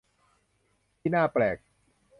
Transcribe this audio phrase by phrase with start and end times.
[0.99, 1.57] ที่น่าแปลก?